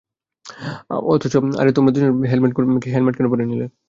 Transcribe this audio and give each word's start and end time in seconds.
আরে, 1.61 1.71
তোমরা 1.75 1.91
দুইজন 1.93 2.11
হেলমেট 2.31 2.51
কেনো 3.17 3.29
পরে 3.31 3.43
নিলে? 3.45 3.65